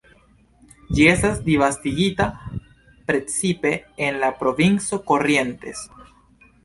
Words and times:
Ĝi 0.99 1.03
esta 1.09 1.29
disvastigita 1.49 2.27
precipe 3.11 3.75
en 4.07 4.19
la 4.25 4.31
provinco 4.41 5.01
Corrientes. 5.13 5.85